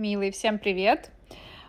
[0.00, 1.10] Милые, всем привет!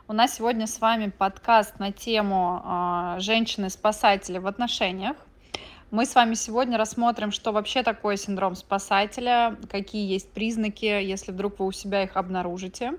[0.07, 5.17] У нас сегодня с вами подкаст на тему э, женщины-спасатели в отношениях.
[5.91, 11.59] Мы с вами сегодня рассмотрим, что вообще такое синдром спасателя, какие есть признаки, если вдруг
[11.59, 12.93] вы у себя их обнаружите,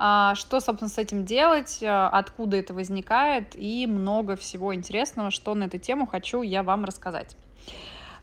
[0.00, 5.54] э, что, собственно, с этим делать, э, откуда это возникает и много всего интересного, что
[5.54, 7.36] на эту тему хочу я вам рассказать.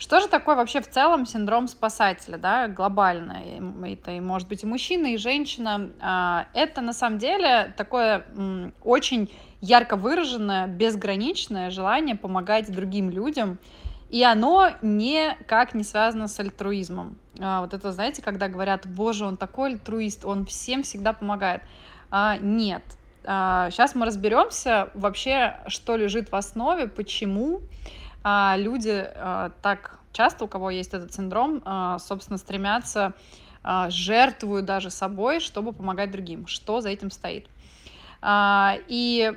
[0.02, 3.44] Что же такое вообще в целом синдром спасателя, да, глобально?
[3.86, 5.92] Это и может быть и мужчина, и женщина.
[6.02, 8.26] А, это на самом деле такое
[8.84, 13.60] очень ярко выраженное, безграничное желание помогать другим людям,
[14.10, 17.20] и оно никак не связано с альтруизмом.
[17.40, 21.62] А, вот это, знаете, когда говорят, боже, он такой альтруист, он всем всегда помогает.
[22.10, 22.82] А, нет.
[23.22, 27.62] Сейчас мы разберемся вообще, что лежит в основе, почему
[28.24, 33.14] а, люди а, так часто, у кого есть этот синдром, а, собственно, стремятся,
[33.64, 36.48] а, жертвуют даже собой, чтобы помогать другим.
[36.48, 37.48] Что за этим стоит?
[38.24, 39.34] А, и,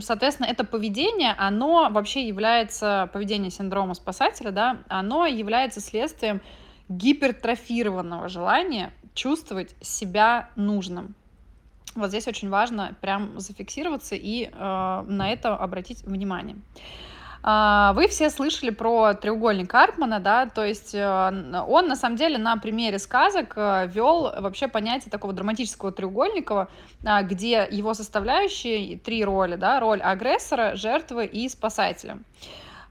[0.00, 6.40] соответственно, это поведение, оно вообще является, поведение синдрома спасателя, да, оно является следствием
[6.88, 11.14] гипертрофированного желания чувствовать себя нужным.
[11.94, 16.56] Вот здесь очень важно прям зафиксироваться и э, на это обратить внимание.
[17.44, 22.38] А, вы все слышали про треугольник Карпмана, да, то есть э, он на самом деле
[22.38, 26.68] на примере сказок э, вел вообще понятие такого драматического треугольника,
[27.04, 32.18] а, где его составляющие три роли, да, роль агрессора, жертвы и спасателя.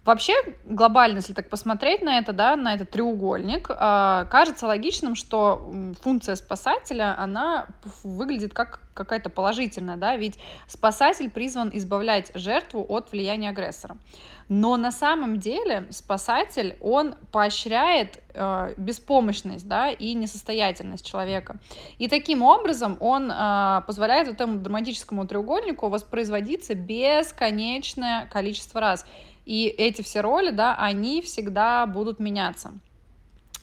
[0.04, 0.34] Вообще,
[0.66, 5.72] глобально, если так посмотреть на это, да, на этот треугольник, э, кажется логичным, что
[6.02, 7.68] функция спасателя, она
[8.04, 13.96] выглядит как какая-то положительная, да, ведь спасатель призван избавлять жертву от влияния агрессора.
[14.50, 21.56] Но на самом деле спасатель, он поощряет э, беспомощность, да, и несостоятельность человека.
[22.00, 29.06] И таким образом он э, позволяет этому драматическому треугольнику воспроизводиться бесконечное количество раз.
[29.46, 32.74] И эти все роли, да, они всегда будут меняться.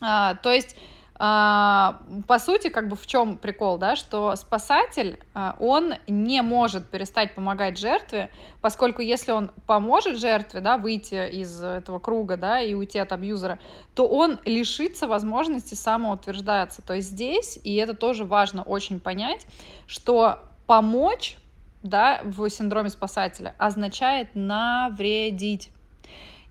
[0.01, 0.77] А, то есть
[1.21, 6.89] а, по сути, как бы в чем прикол, да, что спасатель, а, он не может
[6.89, 8.31] перестать помогать жертве,
[8.61, 13.59] поскольку если он поможет жертве, да, выйти из этого круга, да, и уйти от абьюзера,
[13.95, 16.83] то он лишится возможности самоутверждаться.
[16.83, 19.45] То есть здесь, и это тоже важно очень понять,
[19.89, 21.37] что помочь,
[21.83, 25.73] да, в синдроме спасателя означает навредить.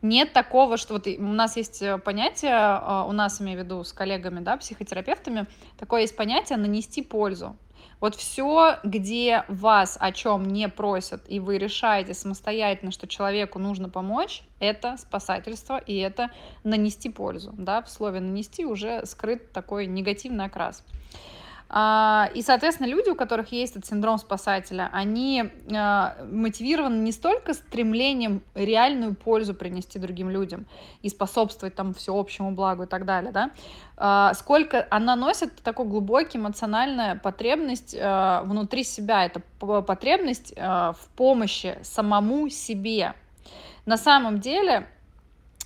[0.02, 3.84] Нет такого, что вот у нас есть э, понятие, а, у нас, имею в виду,
[3.84, 5.48] с коллегами, да, психотерапевтами,
[5.78, 7.58] такое есть понятие нанести пользу.
[8.00, 13.90] Вот все, где вас о чем не просят, и вы решаете самостоятельно, что человеку нужно
[13.90, 16.30] помочь, это спасательство, и это
[16.64, 17.56] нанести пользу.
[17.58, 17.82] Да?
[17.82, 20.84] В слове нанести уже скрыт такой негативный окрас.
[21.70, 27.54] А, и, соответственно, люди, у которых есть этот синдром спасателя, они а, мотивированы не столько
[27.54, 30.66] стремлением реальную пользу принести другим людям
[31.02, 33.52] и способствовать там всеобщему благу и так далее, да,
[33.98, 39.26] а, сколько она носит такой глубокий эмоциональная потребность внутри себя.
[39.26, 43.14] Это потребность в помощи самому себе.
[43.86, 44.88] На самом деле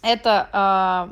[0.01, 0.49] это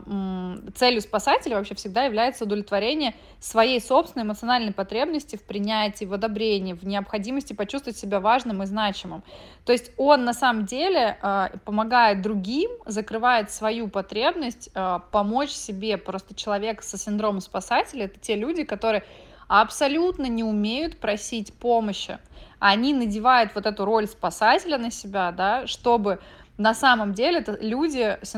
[0.09, 6.73] э, целью спасателя вообще всегда является удовлетворение своей собственной эмоциональной потребности в принятии, в одобрении,
[6.73, 9.23] в необходимости почувствовать себя важным и значимым.
[9.63, 15.97] То есть он на самом деле э, помогает другим, закрывает свою потребность э, помочь себе.
[15.97, 19.03] Просто человек со синдромом спасателя это те люди, которые
[19.47, 22.17] абсолютно не умеют просить помощи.
[22.59, 26.19] Они надевают вот эту роль спасателя на себя, да, чтобы
[26.59, 28.31] на самом деле это люди с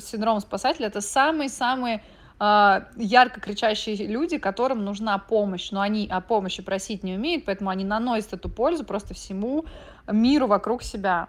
[0.00, 2.04] синдромом спасателя, это самые-самые
[2.38, 7.70] э, ярко кричащие люди, которым нужна помощь, но они о помощи просить не умеют, поэтому
[7.70, 9.64] они наносят эту пользу просто всему
[10.06, 11.28] миру вокруг себя,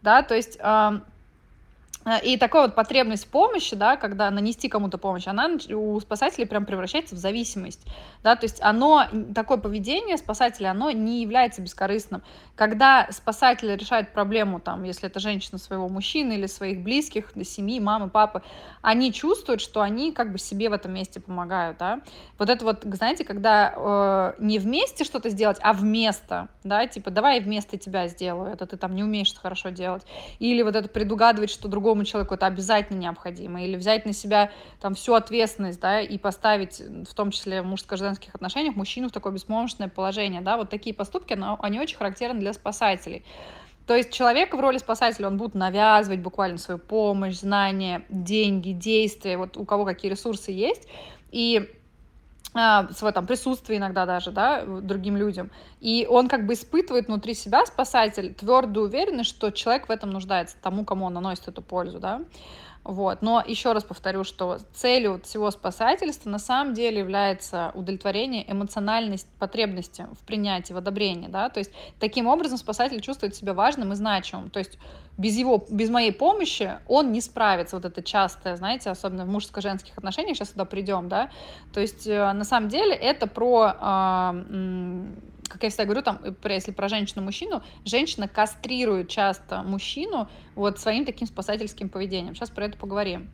[0.00, 0.58] да, то есть
[2.22, 7.14] и такая вот потребность помощи, да, когда нанести кому-то помощь, она у спасателей прям превращается
[7.14, 7.86] в зависимость,
[8.22, 12.22] да, то есть оно, такое поведение спасателя, оно не является бескорыстным.
[12.54, 18.08] Когда спасатель решает проблему, там, если это женщина своего мужчины или своих близких, семьи, мамы,
[18.08, 18.42] папы,
[18.80, 22.00] они чувствуют, что они как бы себе в этом месте помогают, да.
[22.38, 27.36] Вот это вот, знаете, когда э, не вместе что-то сделать, а вместо, да, типа, давай
[27.38, 30.02] я вместо тебя сделаю, это ты там не умеешь хорошо делать,
[30.38, 34.52] или вот это предугадывать, что другой другому человеку это обязательно необходимо, или взять на себя
[34.80, 39.32] там всю ответственность, да, и поставить, в том числе в мужско-женских отношениях, мужчину в такое
[39.32, 43.24] беспомощное положение, да, вот такие поступки, они очень характерны для спасателей.
[43.88, 49.36] То есть человек в роли спасателя, он будет навязывать буквально свою помощь, знания, деньги, действия,
[49.36, 50.86] вот у кого какие ресурсы есть,
[51.32, 51.68] и
[52.52, 55.50] свое там присутствие иногда даже, да, другим людям.
[55.80, 60.56] И он как бы испытывает внутри себя, спасатель, твердую уверенность, что человек в этом нуждается,
[60.60, 62.22] тому, кому он наносит эту пользу, да.
[62.82, 63.20] Вот.
[63.20, 70.06] Но еще раз повторю, что целью всего спасательства на самом деле является удовлетворение эмоциональной потребности
[70.18, 71.28] в принятии, в одобрении.
[71.28, 71.50] Да?
[71.50, 74.48] То есть таким образом спасатель чувствует себя важным и значимым.
[74.48, 74.78] То есть
[75.20, 77.76] без его, без моей помощи он не справится.
[77.76, 81.28] Вот это частое, знаете, особенно в мужско-женских отношениях, сейчас сюда придем, да.
[81.74, 85.04] То есть э, на самом деле это про э,
[85.50, 91.26] как я всегда говорю, там, если про женщину-мужчину, женщина кастрирует часто мужчину вот своим таким
[91.26, 92.34] спасательским поведением.
[92.34, 93.28] Сейчас про это поговорим.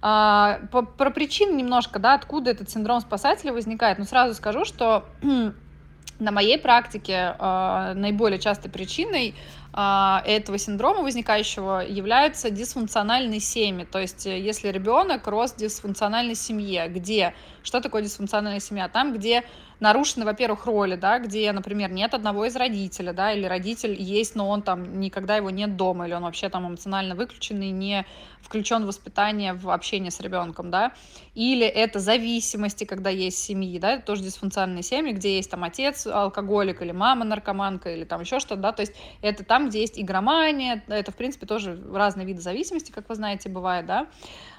[0.00, 3.98] А, по, про причины немножко, да, откуда этот синдром спасателя возникает.
[3.98, 5.04] Но сразу скажу, что
[6.18, 9.34] на моей практике э, наиболее частой причиной
[9.76, 13.84] этого синдрома возникающего являются дисфункциональные семьи.
[13.84, 17.34] То есть, если ребенок рос в дисфункциональной семье, где
[17.64, 18.88] что такое дисфункциональная семья?
[18.88, 19.42] Там, где
[19.80, 24.48] нарушены, во-первых, роли, да, где, например, нет одного из родителей, да, или родитель есть, но
[24.48, 28.06] он там никогда его нет дома, или он вообще там эмоционально выключен и не
[28.40, 30.92] включен в воспитание, в общение с ребенком, да,
[31.34, 36.06] или это зависимости, когда есть семьи, да, это тоже дисфункциональные семьи, где есть там отец
[36.06, 39.98] алкоголик или мама наркоманка или там еще что-то, да, то есть это там, где есть
[39.98, 44.06] игромания, это, в принципе, тоже разные виды зависимости, как вы знаете, бывает, да,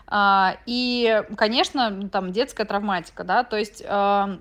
[0.07, 4.39] а, и, конечно, там детская травматика, да, то есть а,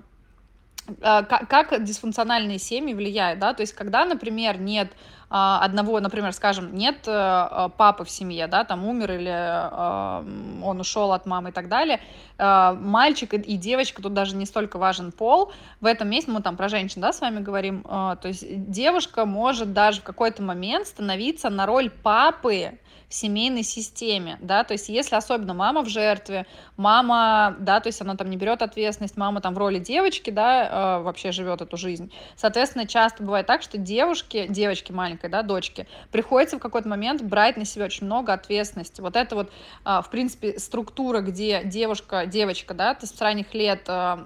[1.00, 4.92] как дисфункциональные семьи влияют, да, то есть когда, например, нет
[5.28, 11.50] одного, например, скажем, нет папы в семье, да, там умер или он ушел от мамы
[11.50, 12.00] и так далее,
[12.38, 16.68] мальчик и девочка, тут даже не столько важен пол, в этом месте мы там про
[16.68, 21.66] женщин, да, с вами говорим, то есть девушка может даже в какой-то момент становиться на
[21.66, 22.78] роль папы
[23.10, 26.46] семейной системе, да, то есть если особенно мама в жертве,
[26.76, 30.98] мама, да, то есть она там не берет ответственность, мама там в роли девочки, да,
[30.98, 35.86] э, вообще живет эту жизнь, соответственно, часто бывает так, что девушки, девочки маленькой, да, дочки,
[36.10, 39.52] приходится в какой-то момент брать на себя очень много ответственности, вот это вот,
[39.84, 44.16] э, в принципе, структура, где девушка, девочка, да, с ранних лет э,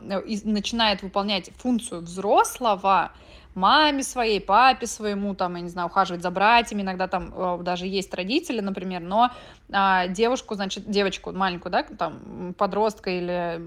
[0.44, 3.12] начинает выполнять функцию взрослого,
[3.54, 7.86] маме своей, папе своему, там, я не знаю, ухаживать за братьями, иногда там э, даже
[7.86, 9.30] есть родители, например, но
[9.70, 13.60] а, девушку, значит, девочку маленькую, да, там, подростка или,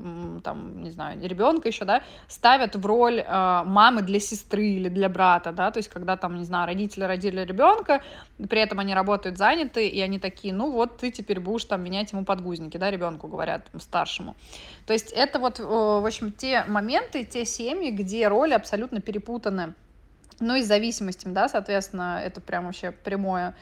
[0.44, 5.10] там, не знаю, ребенка еще, да, ставят в роль а, мамы для сестры или для
[5.10, 8.02] брата, да, то есть когда там, не знаю, родители родили ребенка,
[8.50, 12.12] при этом они работают заняты, и они такие, ну вот ты теперь будешь там менять
[12.14, 14.36] ему подгузники, да, ребенку говорят, старшему.
[14.88, 19.76] То есть это вот, в общем, те моменты, те семьи, где роли абсолютно перепутаны.
[20.40, 23.56] Ну и с зависимостями, да, соответственно, это прям вообще прямое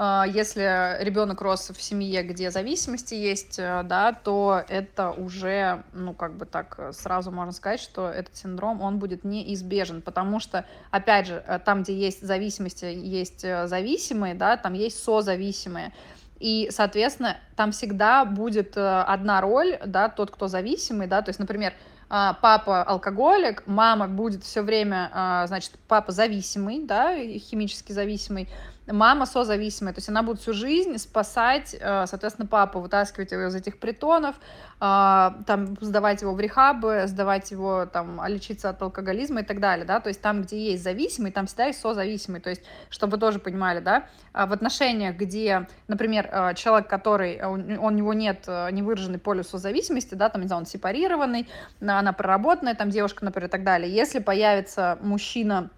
[0.00, 6.38] если ребенок рос в семье, где зависимости есть, э, да, то это уже, ну, как
[6.38, 11.44] бы так сразу можно сказать, что этот синдром, он будет неизбежен, потому что, опять же,
[11.46, 15.92] э, там, где есть зависимости, есть э, зависимые, да, там есть созависимые,
[16.38, 21.74] и, соответственно, там всегда будет одна роль, да, тот, кто зависимый, да, то есть, например,
[22.12, 28.48] а, папа алкоголик, мама будет все время, а, значит, папа зависимый, да, химически зависимый,
[28.92, 33.54] мама созависимая, то есть она будет всю жизнь спасать, э, соответственно, папу, вытаскивать его из
[33.54, 34.36] этих притонов,
[34.82, 39.84] а, там, сдавать его в рехабы, сдавать его, там, лечиться от алкоголизма и так далее,
[39.84, 43.18] да, то есть там, где есть зависимый, там всегда есть созависимый, то есть, чтобы вы
[43.18, 48.46] тоже понимали, да, а в отношениях, где, например, э, человек, который, э, у него нет
[48.46, 51.48] невыраженной полюс созависимости, да, там, не знаю, он сепарированный,
[51.80, 55.70] она проработанная, там, девушка, например, и так далее, если появится мужчина,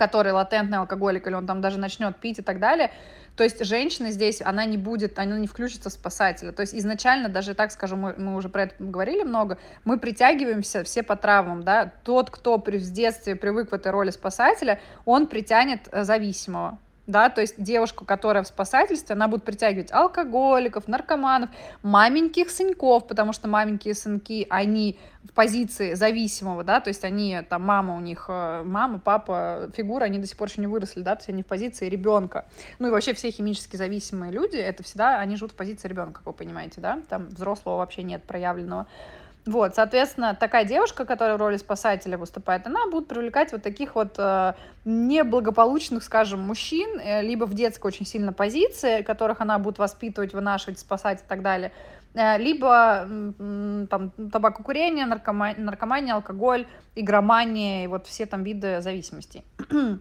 [0.00, 2.90] который латентный алкоголик, или он там даже начнет пить и так далее,
[3.36, 6.52] то есть женщина здесь, она не будет, она не включится в спасателя.
[6.52, 10.84] То есть изначально, даже так скажу, мы, мы уже про это говорили много, мы притягиваемся
[10.84, 11.92] все по травмам, да.
[12.02, 16.78] Тот, кто при, в детстве привык в этой роли спасателя, он притянет э, зависимого
[17.10, 21.50] да, то есть девушку, которая в спасательстве, она будет притягивать алкоголиков, наркоманов,
[21.82, 27.62] маменьких сынков, потому что маменькие сынки, они в позиции зависимого, да, то есть они, там,
[27.62, 31.14] мама у них, э, мама, папа, фигура, они до сих пор еще не выросли, да,
[31.14, 32.46] то есть они в позиции ребенка.
[32.78, 36.26] Ну и вообще все химически зависимые люди, это всегда, они живут в позиции ребенка, как
[36.26, 38.86] вы понимаете, да, там взрослого вообще нет проявленного.
[39.46, 44.14] Вот, соответственно, такая девушка, которая в роли спасателя выступает, она будет привлекать вот таких вот
[44.18, 44.52] э,
[44.84, 50.78] неблагополучных, скажем, мужчин, э, либо в детской очень сильно позиции, которых она будет воспитывать, вынашивать,
[50.78, 51.72] спасать и так далее,
[52.12, 59.44] э, либо э, там табакокурение, наркомания, наркомания, алкоголь, игромания и вот все там виды зависимостей.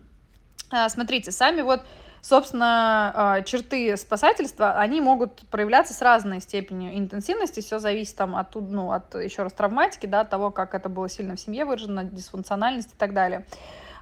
[0.72, 1.82] Э, смотрите, сами вот
[2.22, 8.56] Собственно, а, черты спасательства, они могут проявляться с разной степенью интенсивности, все зависит там от,
[8.56, 12.04] ну, от еще раз травматики, да, от того, как это было сильно в семье выражено,
[12.04, 13.46] дисфункциональность и так далее.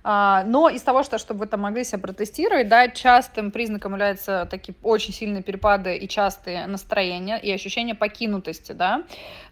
[0.10, 4.48] А, но из того, что, чтобы вы там могли себя протестировать, да, частым признаком являются
[4.50, 9.04] такие очень сильные перепады и частые настроения и ощущение покинутости, да.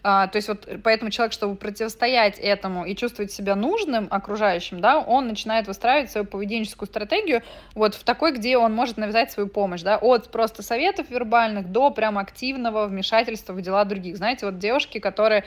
[0.02, 4.98] А, то есть вот поэтому человек, чтобы противостоять этому и чувствовать себя нужным окружающим, да,
[4.98, 7.42] он начинает выстраивать свою поведенческую стратегию
[7.74, 11.90] вот в такой, где он может навязать свою помощь, да, от просто советов вербальных до
[11.90, 14.16] прям активного вмешательства в дела других.
[14.16, 15.44] Знаете, вот девушки, которые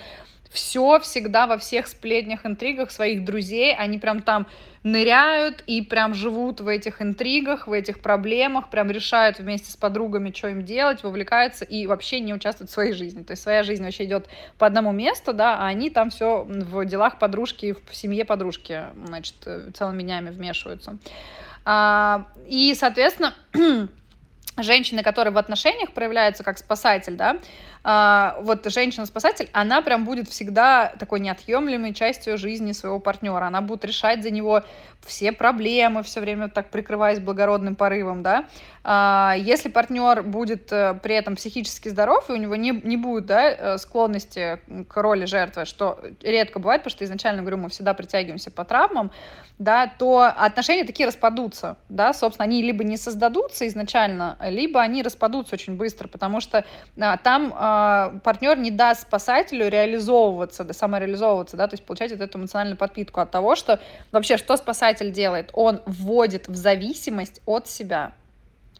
[0.49, 4.47] все всегда во всех сплетнях, интригах своих друзей, они прям там
[4.83, 10.33] ныряют и прям живут в этих интригах, в этих проблемах, прям решают вместе с подругами,
[10.35, 13.23] что им делать, вовлекаются и вообще не участвуют в своей жизни.
[13.23, 14.27] То есть своя жизнь вообще идет
[14.57, 19.35] по одному месту, да, а они там все в делах подружки, в семье подружки, значит,
[19.75, 20.97] целыми днями вмешиваются.
[21.65, 23.35] А, и, соответственно,
[24.57, 27.37] женщины, которые в отношениях проявляются как спасатель, да,
[27.83, 33.45] вот женщина-спасатель, она прям будет всегда такой неотъемлемой частью жизни своего партнера.
[33.45, 34.63] Она будет решать за него
[35.05, 38.45] все проблемы, все время так прикрываясь благородным порывом, да.
[38.83, 43.25] А, если партнер будет э, при этом психически здоров, и у него не, не будет
[43.25, 47.93] да, э, склонности к роли жертвы, что редко бывает, потому что изначально, говорю, мы всегда
[47.93, 49.11] притягиваемся по травмам,
[49.57, 55.55] да, то отношения такие распадутся, да, собственно, они либо не создадутся изначально, либо они распадутся
[55.55, 56.63] очень быстро, потому что
[56.97, 57.68] а, там а,
[58.23, 63.19] партнер не даст спасателю реализовываться, да, самореализовываться, да, то есть получать вот эту эмоциональную подпитку
[63.19, 63.79] от того, что
[64.11, 65.49] вообще, что спасатель делает?
[65.53, 68.13] Он вводит в зависимость от себя.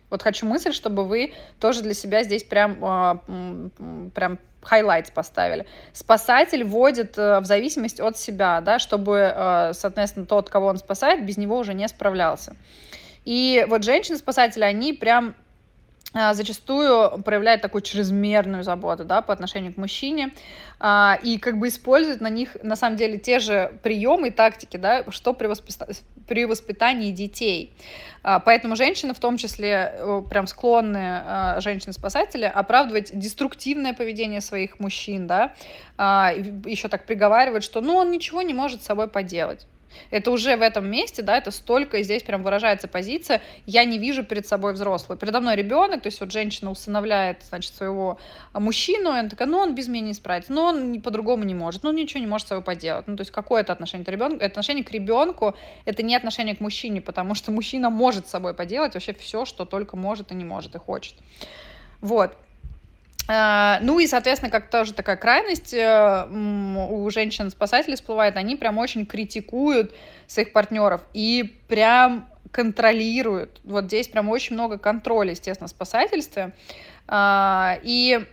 [0.10, 3.19] Вот хочу мысль, чтобы вы тоже для себя здесь прям, а,
[4.13, 5.65] прям highlights поставили.
[5.93, 11.25] Спасатель вводит э, в зависимость от себя, да, чтобы, э, соответственно, тот, кого он спасает,
[11.25, 12.55] без него уже не справлялся.
[13.24, 15.36] И вот женщины-спасатели, они прям
[16.13, 20.33] зачастую проявляет такую чрезмерную заботу да, по отношению к мужчине
[20.79, 24.77] а, и как бы использует на них на самом деле те же приемы и тактики,
[24.77, 25.87] да, что при, воспита...
[26.27, 27.73] при воспитании детей.
[28.23, 35.27] А, поэтому женщины, в том числе прям склонны, а, женщины-спасатели, оправдывать деструктивное поведение своих мужчин,
[35.27, 35.53] да,
[35.97, 36.33] а,
[36.65, 39.67] еще так приговаривают, что ну он ничего не может с собой поделать.
[40.12, 43.98] Это уже в этом месте, да, это столько, и здесь прям выражается позиция, я не
[43.98, 45.17] вижу перед собой взрослую.
[45.17, 48.19] Передо мной ребенок, то есть вот женщина усыновляет, значит, своего
[48.53, 51.84] мужчину, и она такая, ну он без меня не справится, ну он по-другому не может,
[51.84, 53.08] ну ничего не может с собой поделать.
[53.08, 54.43] Ну то есть какое это отношение к ребенку?
[54.43, 55.55] Отношение к ребенку,
[55.86, 59.65] это не отношение к мужчине, потому что мужчина может с собой поделать вообще все, что
[59.65, 61.15] только может и не может и хочет.
[62.01, 62.36] Вот.
[63.31, 69.05] А, ну и, соответственно, как тоже такая крайность э, у женщин-спасателей всплывает, они прям очень
[69.05, 69.93] критикуют
[70.25, 73.59] своих партнеров и прям контролируют.
[73.63, 76.53] Вот здесь прям очень много контроля, естественно, в спасательстве.
[77.11, 78.23] А, и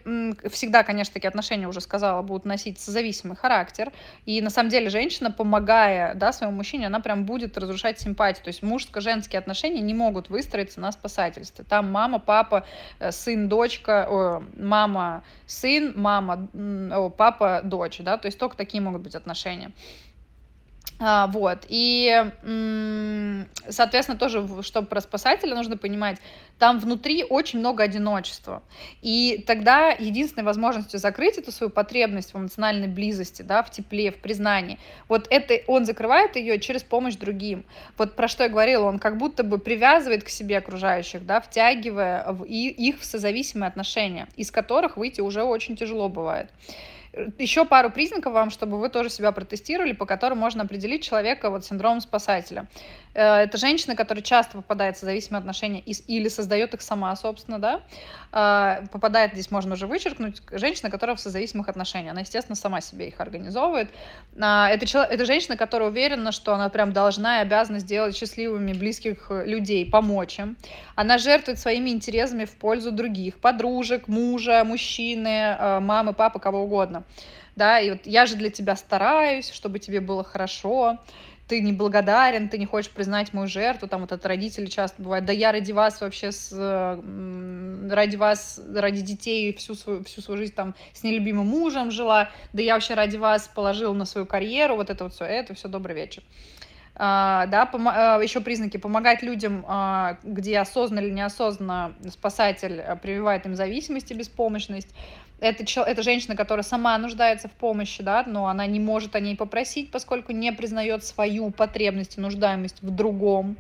[0.51, 3.91] всегда, конечно, такие отношения, уже сказала, будут носить созависимый характер.
[4.27, 8.45] И на самом деле женщина, помогая да, своему мужчине, она прям будет разрушать симпатию.
[8.45, 11.65] То есть мужско-женские отношения не могут выстроиться на спасательстве.
[11.65, 12.67] Там мама, папа,
[12.99, 16.47] э, сын, дочка, о, мама, сын, мама,
[16.93, 17.99] о, папа, дочь.
[18.01, 18.19] Да?
[18.19, 19.73] То есть только такие могут быть отношения.
[20.99, 22.25] А, вот, и,
[23.69, 26.17] соответственно, тоже, чтобы про спасателя нужно понимать,
[26.59, 28.63] там внутри очень много одиночества.
[29.03, 34.17] И тогда единственной возможностью закрыть эту свою потребность в эмоциональной близости, да, в тепле, в
[34.17, 37.67] признании, вот это он закрывает ее через помощь другим.
[37.99, 42.25] Вот про что я говорила, он как будто бы привязывает к себе окружающих, да, втягивая
[42.33, 46.51] в их в созависимые отношения, из которых выйти уже очень тяжело бывает
[47.39, 51.65] еще пару признаков вам, чтобы вы тоже себя протестировали, по которым можно определить человека вот
[51.65, 52.67] синдромом спасателя.
[53.17, 57.81] Э, это женщина, которая часто попадает в зависимые отношения или создает их сама, собственно, да.
[58.33, 62.13] Э, попадает, здесь можно уже вычеркнуть, женщина, которая в созависимых отношениях.
[62.13, 63.89] Она, естественно, сама себе их организовывает.
[64.37, 68.75] Э, это, человек, это женщина, которая уверена, что она прям должна и обязана сделать счастливыми
[68.75, 70.57] близких людей, помочь им.
[70.95, 77.05] Она жертвует своими интересами в пользу других, подружек, мужа, мужчины, мамы, папы, кого угодно.
[77.55, 80.99] Да, и вот я же для тебя стараюсь, чтобы тебе было хорошо
[81.49, 85.25] ты не благодарен, ты не хочешь признать мою жертву, там вот от родителей часто бывает,
[85.25, 90.55] да я ради вас вообще, с, ради вас, ради детей всю свою, всю свою жизнь
[90.55, 94.91] там с нелюбимым мужем жила, да я вообще ради вас положил на свою карьеру, вот
[94.91, 96.23] это вот все, это все, добрый вечер.
[96.97, 103.55] Uh, да, uh, еще признаки помогать людям, uh, где осознанно или неосознанно спасатель прививает им
[103.55, 104.89] зависимость и беспомощность,
[105.39, 109.37] это, это женщина, которая сама нуждается в помощи, да, но она не может о ней
[109.37, 113.57] попросить, поскольку не признает свою потребность и нуждаемость в другом.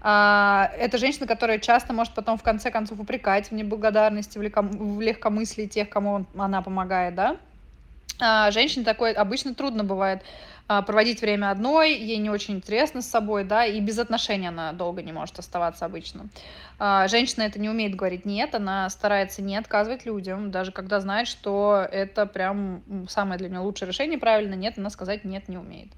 [0.00, 5.66] А, это женщина, которая часто может потом в конце концов упрекать в неблагодарности, в легкомыслии
[5.66, 7.36] тех, кому она помогает, да.
[8.20, 13.06] А, женщине такое обычно трудно бывает а, проводить время одной, ей не очень интересно с
[13.06, 16.28] собой, да, и без отношений она долго не может оставаться обычно.
[16.78, 21.26] А, женщина это не умеет говорить нет, она старается не отказывать людям, даже когда знает,
[21.26, 25.88] что это прям самое для нее лучшее решение, правильно, нет, она сказать нет не умеет.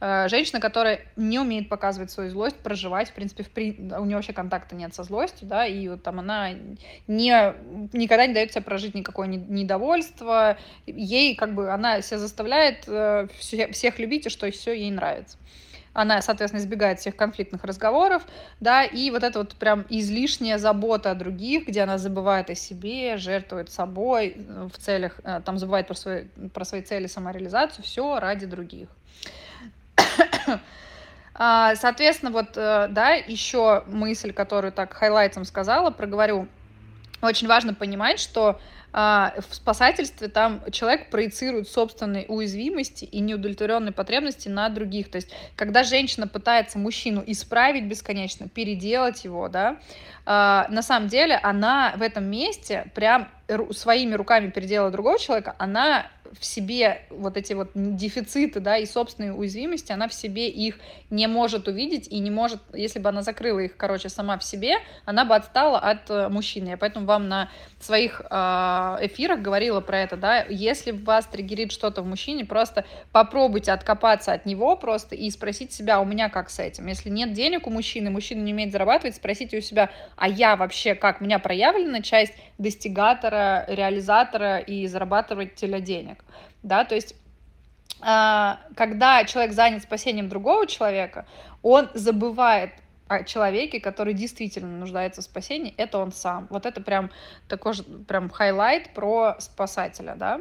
[0.00, 3.72] А, женщина, которая не умеет показывать свою злость, проживать, в принципе, в при...
[3.72, 6.52] у нее вообще контакта нет со злостью, да, и вот там она
[7.06, 7.54] не,
[7.92, 13.98] никогда не дает себе прожить никакое недовольство, ей как бы она себя заставляет э, всех
[13.98, 15.36] любить любите, что все ей нравится.
[15.94, 18.26] Она, соответственно, избегает всех конфликтных разговоров,
[18.58, 23.16] да, и вот это вот прям излишняя забота о других, где она забывает о себе,
[23.16, 28.18] жертвует собой э, в целях, э, там забывает про свои, про свои цели, самореализацию, все
[28.18, 28.88] ради других.
[31.36, 36.46] А, соответственно, вот, э, да, еще мысль, которую так хайлайтом сказала, проговорю.
[37.22, 38.60] Очень важно понимать, что
[38.94, 45.10] в спасательстве там человек проецирует собственные уязвимости и неудовлетворенные потребности на других.
[45.10, 49.78] То есть, когда женщина пытается мужчину исправить бесконечно, переделать его, да,
[50.26, 53.28] а, на самом деле она в этом месте прям
[53.72, 56.06] своими руками переделала другого человека, она
[56.38, 60.78] в себе вот эти вот дефициты, да, и собственные уязвимости, она в себе их
[61.10, 64.76] не может увидеть и не может, если бы она закрыла их, короче, сама в себе,
[65.04, 66.70] она бы отстала от э, мужчины.
[66.70, 67.50] Я поэтому вам на
[67.80, 68.34] своих э,
[69.02, 74.46] эфирах говорила про это, да, если вас триггерит что-то в мужчине, просто попробуйте откопаться от
[74.46, 76.86] него просто и спросить себя, у меня как с этим.
[76.86, 80.94] Если нет денег у мужчины, мужчина не умеет зарабатывать, спросите у себя, а я вообще
[80.94, 86.23] как, у меня проявлена часть достигатора, реализатора и зарабатывателя денег
[86.62, 87.14] да, то есть
[88.00, 91.26] а, когда человек занят спасением другого человека,
[91.62, 92.72] он забывает
[93.08, 96.46] о человеке, который действительно нуждается в спасении, это он сам.
[96.50, 97.10] Вот это прям
[97.48, 100.40] такой же прям highlight про спасателя, да.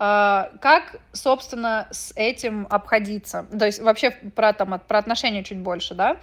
[0.00, 3.46] А, как, собственно, с этим обходиться?
[3.58, 6.18] То есть вообще про, там, про отношения чуть больше, да?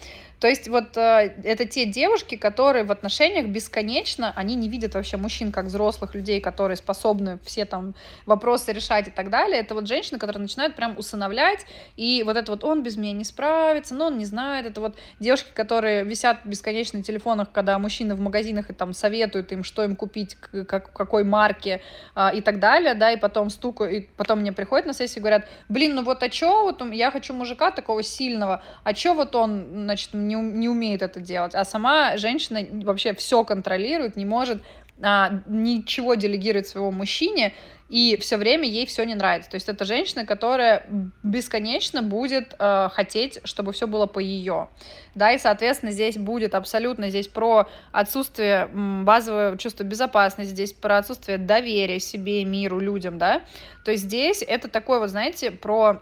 [0.45, 5.17] То есть вот э, это те девушки, которые в отношениях бесконечно, они не видят вообще
[5.17, 7.95] мужчин как взрослых людей, которые способны все там
[8.27, 9.61] вопросы решать и так далее.
[9.61, 13.23] Это вот женщины, которые начинают прям усыновлять, и вот это вот он без меня не
[13.23, 14.67] справится, но он не знает.
[14.67, 19.51] Это вот девушки, которые висят бесконечно на телефонах, когда мужчины в магазинах и там советуют
[19.51, 21.81] им, что им купить, как, какой марки
[22.15, 25.21] э, и так далее, да, и потом стукают, и потом мне приходят на сессию и
[25.21, 29.35] говорят, блин, ну вот а чё, вот я хочу мужика такого сильного, а чё вот
[29.35, 34.61] он, значит, не, не умеет это делать, а сама женщина вообще все контролирует, не может
[35.01, 37.53] а, ничего делегировать своему мужчине,
[37.89, 39.51] и все время ей все не нравится.
[39.51, 40.87] То есть это женщина, которая
[41.21, 44.69] бесконечно будет э, хотеть, чтобы все было по ее.
[45.13, 51.37] Да, и, соответственно, здесь будет абсолютно здесь про отсутствие базового чувства безопасности, здесь про отсутствие
[51.37, 53.43] доверия себе, миру, людям, да.
[53.83, 56.01] То есть здесь это такое, вот знаете, про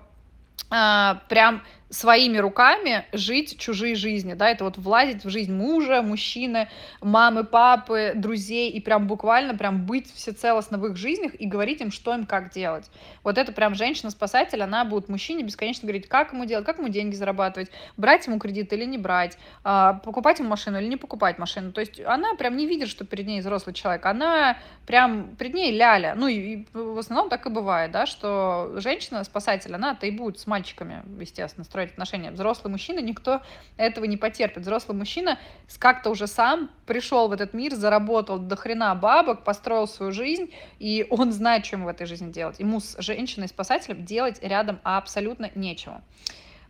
[0.69, 6.67] а, прям своими руками жить чужие жизни, да, это вот влазить в жизнь мужа, мужчины,
[7.01, 11.91] мамы, папы, друзей, и прям буквально прям быть всецелостно в их жизнях и говорить им,
[11.91, 12.89] что им как делать.
[13.23, 17.15] Вот это прям женщина-спасатель, она будет мужчине бесконечно говорить, как ему делать, как ему деньги
[17.15, 21.71] зарабатывать, брать ему кредит или не брать, а, покупать ему машину или не покупать машину.
[21.71, 25.71] То есть она прям не видит, что перед ней взрослый человек, она прям перед ней
[25.71, 26.15] ляля.
[26.15, 31.03] Ну и в основном так и бывает, да, что женщина-спасатель, она-то и будет с мальчиками,
[31.19, 32.32] естественно, строить строить отношения.
[32.32, 33.41] Взрослый мужчина, никто
[33.78, 34.63] этого не потерпит.
[34.63, 35.39] Взрослый мужчина
[35.80, 41.06] как-то уже сам пришел в этот мир, заработал до хрена бабок, построил свою жизнь, и
[41.10, 42.60] он знает, что ему в этой жизни делать.
[42.60, 46.02] Ему с женщиной-спасателем делать рядом абсолютно нечего.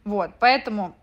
[0.03, 0.95] Вот, поэтому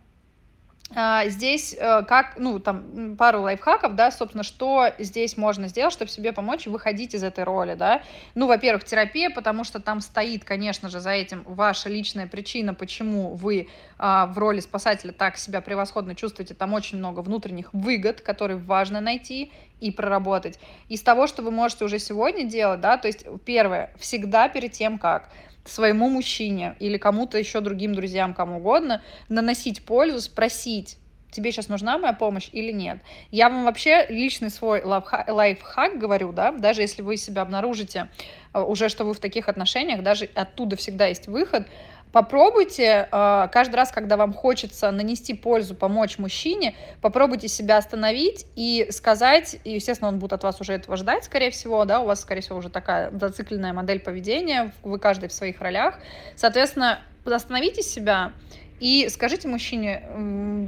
[0.92, 6.32] здесь э, как, ну, там, пару лайфхаков, да, собственно, что здесь можно сделать, чтобы себе
[6.32, 8.02] помочь выходить из этой роли, да.
[8.34, 13.34] Ну, во-первых, терапия, потому что там стоит, конечно же, за этим ваша личная причина, почему
[13.34, 16.54] вы а, в роли спасателя так себя превосходно чувствуете.
[16.54, 20.58] Там очень много внутренних выгод, которые важно найти и проработать.
[20.88, 24.98] Из того, что вы можете уже сегодня делать, да, то есть, первое, всегда перед тем,
[24.98, 25.28] как
[25.64, 30.96] своему мужчине или кому-то еще другим друзьям, кому угодно, наносить пользу, спросить,
[31.30, 32.98] тебе сейчас нужна моя помощь или нет.
[33.30, 38.08] Я вам вообще личный свой лайфхак говорю, да, даже если вы себя обнаружите
[38.52, 41.66] э, уже, что вы в таких отношениях, даже оттуда всегда есть выход,
[42.12, 48.88] Попробуйте э, каждый раз, когда вам хочется нанести пользу, помочь мужчине, попробуйте себя остановить и
[48.90, 52.20] сказать, и, естественно, он будет от вас уже этого ждать, скорее всего, да, у вас,
[52.20, 55.98] скорее всего, уже такая зацикленная модель поведения, вы каждый в своих ролях.
[56.34, 58.32] Соответственно, остановите себя
[58.80, 60.02] и скажите мужчине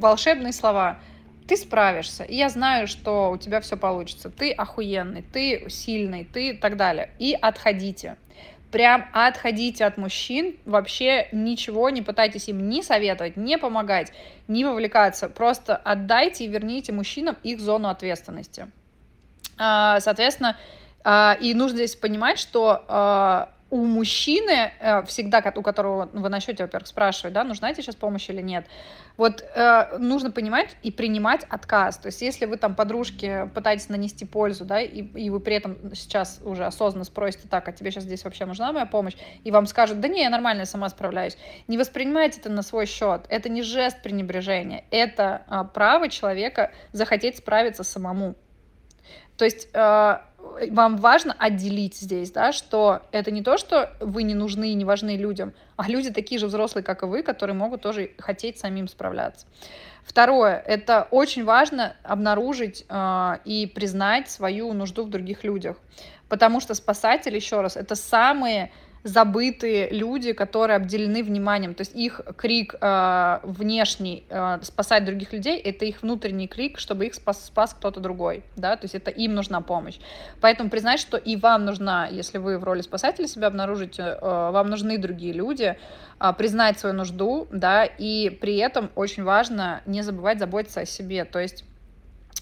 [0.01, 0.99] волшебные слова–
[1.47, 6.51] ты справишься, и я знаю, что у тебя все получится, ты охуенный, ты сильный, ты
[6.51, 7.11] и так далее.
[7.19, 8.17] И отходите.
[8.73, 14.13] Прям отходите от мужчин, вообще ничего не пытайтесь им ни советовать, не помогать,
[14.49, 15.29] не вовлекаться.
[15.29, 18.71] Просто отдайте и верните мужчинам их зону ответственности.
[19.59, 20.57] А, соответственно,
[21.05, 26.63] а, и нужно здесь понимать, что а, у мужчины э, всегда, у которого вы начнете,
[26.63, 28.67] во-первых, спрашивать, да, нужна тебе сейчас помощь или нет,
[29.17, 31.97] вот э, нужно понимать и принимать отказ.
[31.97, 35.95] То есть если вы там подружке пытаетесь нанести пользу, да, и, и вы при этом
[35.95, 39.65] сейчас уже осознанно спросите, так, а тебе сейчас здесь вообще нужна моя помощь, и вам
[39.65, 41.39] скажут, да не, я нормально, я сама справляюсь.
[41.67, 43.25] Не воспринимайте это на свой счет.
[43.31, 48.35] Это не жест пренебрежения, это э, право человека захотеть справиться самому.
[49.39, 50.19] То есть э,
[50.71, 54.85] вам важно отделить здесь, да, что это не то, что вы не нужны и не
[54.85, 58.88] важны людям, а люди такие же взрослые, как и вы, которые могут тоже хотеть самим
[58.88, 59.47] справляться.
[60.05, 65.77] Второе, это очень важно обнаружить э, и признать свою нужду в других людях,
[66.29, 68.73] потому что спасатели, еще раз, это самые
[69.05, 71.75] забытые люди, которые обделены вниманием.
[71.75, 77.07] То есть их крик э, внешний э, спасать других людей, это их внутренний крик, чтобы
[77.07, 78.45] их спас, спас кто-то другой.
[78.57, 78.77] Да?
[78.77, 79.99] То есть это им нужна помощь.
[80.41, 84.71] Поэтому признать, что и вам нужна, если вы в роли спасателя себя обнаружите, э, вам
[84.71, 85.77] нужны другие люди,
[86.21, 91.25] э, признать свою нужду, да, и при этом очень важно не забывать заботиться о себе.
[91.25, 91.65] То есть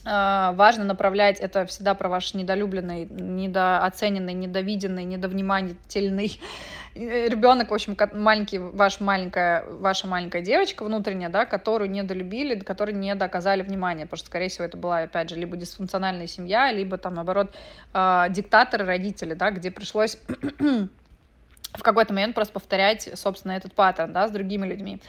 [0.05, 6.41] важно направлять это всегда про ваш недолюбленный, недооцененный, недовиденный, недовнимательный
[6.95, 13.15] ребенок, в общем, маленький, ваш маленькая, ваша маленькая девочка внутренняя, да, которую недолюбили, которой не
[13.15, 17.15] доказали внимания, потому что, скорее всего, это была, опять же, либо дисфункциональная семья, либо, там,
[17.15, 17.55] наоборот,
[17.95, 20.19] э, диктаторы, родители, да, где пришлось
[20.59, 25.01] в какой-то момент просто повторять, собственно, этот паттерн, да, с другими людьми.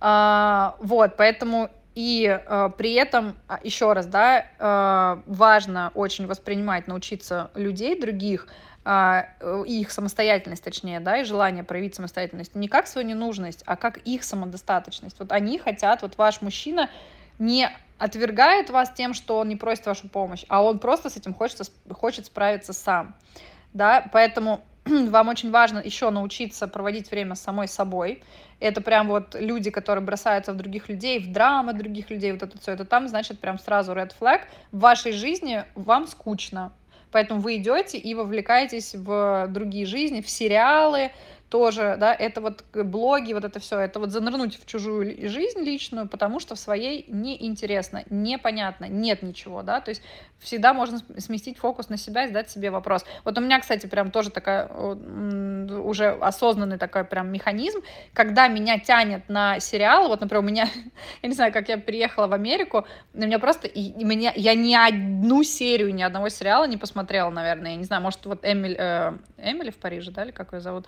[0.00, 6.86] А, вот, поэтому и э, при этом, а, еще раз, да, э, важно очень воспринимать,
[6.86, 8.46] научиться людей других,
[8.84, 9.22] э,
[9.66, 14.22] их самостоятельность, точнее, да, и желание проявить самостоятельность не как свою ненужность, а как их
[14.22, 15.16] самодостаточность.
[15.18, 16.88] Вот они хотят, вот ваш мужчина
[17.40, 21.34] не отвергает вас тем, что он не просит вашу помощь, а он просто с этим
[21.34, 23.16] хочет, хочет справиться сам.
[23.72, 24.60] Да, поэтому
[25.10, 28.22] вам очень важно еще научиться проводить время с самой собой.
[28.60, 32.58] Это прям вот люди, которые бросаются в других людей, в драмы других людей, вот это
[32.58, 34.40] все, это там, значит, прям сразу red flag.
[34.72, 36.72] В вашей жизни вам скучно.
[37.10, 41.12] Поэтому вы идете и вовлекаетесь в другие жизни, в сериалы,
[41.48, 46.08] тоже, да, это вот блоги, вот это все, это вот занырнуть в чужую жизнь личную,
[46.08, 50.02] потому что в своей неинтересно, непонятно, нет ничего, да, то есть
[50.38, 53.04] всегда можно сместить фокус на себя и задать себе вопрос.
[53.24, 57.80] Вот у меня, кстати, прям тоже такая уже осознанный такой прям механизм,
[58.12, 60.68] когда меня тянет на сериал, вот, например, у меня,
[61.22, 64.74] я не знаю, как я приехала в Америку, у меня просто, и, меня, я ни
[64.74, 69.12] одну серию, ни одного сериала не посмотрела, наверное, я не знаю, может, вот Эмиль, э,
[69.38, 70.86] Эмили в Париже, да, или как ее зовут,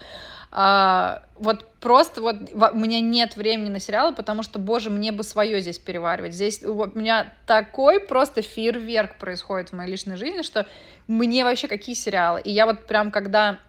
[0.52, 5.22] а, вот просто вот у меня нет времени на сериалы, потому что, боже, мне бы
[5.22, 6.34] свое здесь переваривать.
[6.34, 10.66] Здесь у меня такой просто фейерверк происходит в моей личной жизни, что
[11.06, 12.40] мне вообще какие сериалы.
[12.40, 13.60] И я вот прям когда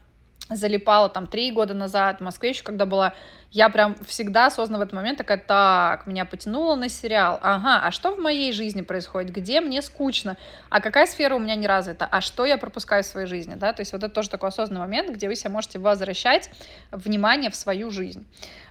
[0.55, 3.13] залипала там три года назад в Москве еще когда была,
[3.51, 7.91] я прям всегда осознанно в этот момент такая, так, меня потянуло на сериал, ага, а
[7.91, 10.37] что в моей жизни происходит, где мне скучно,
[10.69, 13.73] а какая сфера у меня не развита, а что я пропускаю в своей жизни, да,
[13.73, 16.49] то есть вот это тоже такой осознанный момент, где вы себе можете возвращать
[16.91, 18.25] внимание в свою жизнь.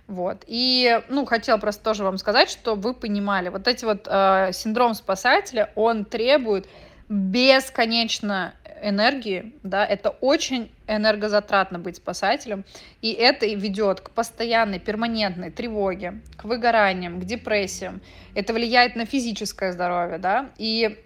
[0.06, 0.42] Вот.
[0.48, 4.94] И, ну, хотела просто тоже вам сказать, что вы понимали, вот эти вот э, синдром
[4.94, 6.66] спасателя, он требует
[7.08, 12.64] бесконечно энергии, да, это очень энергозатратно быть спасателем,
[13.02, 18.00] и это ведет к постоянной, перманентной тревоге, к выгораниям, к депрессиям,
[18.34, 20.98] это влияет на физическое здоровье, да, и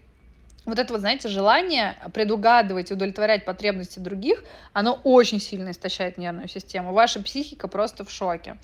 [0.66, 6.48] вот это вот, знаете, желание предугадывать и удовлетворять потребности других, оно очень сильно истощает нервную
[6.48, 6.92] систему.
[6.92, 8.56] Ваша психика просто в шоке.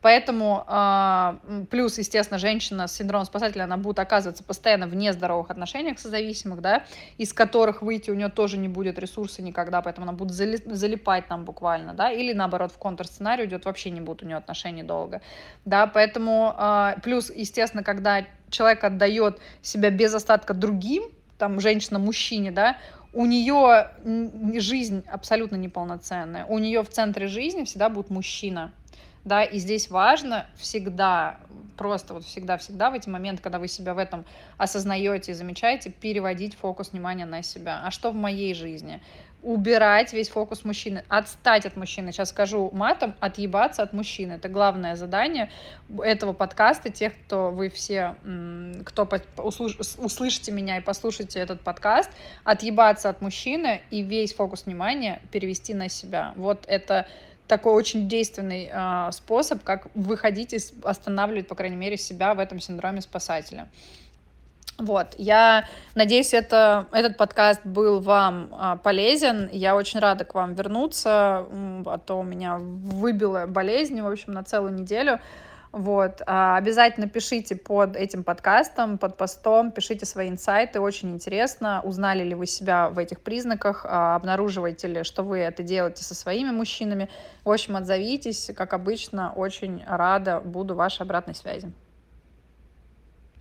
[0.00, 5.98] Поэтому, э, плюс, естественно, женщина с синдромом спасателя, она будет оказываться постоянно в нездоровых отношениях
[5.98, 6.84] созависимых, да,
[7.16, 11.44] из которых выйти у нее тоже не будет ресурса никогда, поэтому она будет залипать там
[11.44, 15.20] буквально, да, или наоборот в контрсценарий идет, вообще не будет у нее отношений долго,
[15.64, 22.50] да, поэтому, э, плюс, естественно, когда человек отдает себя без остатка другим, там, женщина мужчине,
[22.50, 22.76] да,
[23.12, 23.90] у нее
[24.60, 26.44] жизнь абсолютно неполноценная.
[26.44, 28.72] У нее в центре жизни всегда будет мужчина
[29.28, 31.38] да, и здесь важно всегда,
[31.76, 34.24] просто вот всегда-всегда в эти моменты, когда вы себя в этом
[34.56, 37.82] осознаете и замечаете, переводить фокус внимания на себя.
[37.84, 39.00] А что в моей жизни?
[39.42, 42.12] Убирать весь фокус мужчины, отстать от мужчины.
[42.12, 44.32] Сейчас скажу матом, отъебаться от мужчины.
[44.32, 45.50] Это главное задание
[46.02, 46.90] этого подкаста.
[46.90, 48.16] Тех, кто вы все,
[48.84, 52.10] кто услышите меня и послушайте этот подкаст,
[52.44, 56.32] отъебаться от мужчины и весь фокус внимания перевести на себя.
[56.36, 57.06] Вот это
[57.46, 62.60] такой очень действенный э, способ, как выходить и останавливать, по крайней мере, себя в этом
[62.60, 63.68] синдроме спасателя.
[64.78, 65.64] Вот, я
[65.96, 69.48] надеюсь, это, этот подкаст был вам а, полезен.
[69.50, 71.46] Я очень рада к вам вернуться,
[71.84, 75.18] а то меня выбила болезнь, в общем, на целую неделю.
[75.72, 82.22] Вот, а, обязательно пишите под этим подкастом, под постом, пишите свои инсайты, очень интересно, узнали
[82.22, 86.50] ли вы себя в этих признаках, а, обнаруживаете ли, что вы это делаете со своими
[86.50, 87.10] мужчинами.
[87.44, 91.72] В общем, отзовитесь, как обычно, очень рада буду вашей обратной связи.